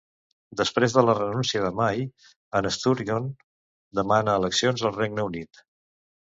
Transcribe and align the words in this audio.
Després 0.61 0.95
de 0.95 1.03
la 1.09 1.13
renúncia 1.19 1.61
de 1.65 1.69
May, 1.81 2.01
en 2.61 2.69
Sturgeon 2.79 3.29
demana 4.03 4.41
eleccions 4.43 4.89
al 4.91 4.99
Regne 5.01 5.31
Unit. 5.33 5.67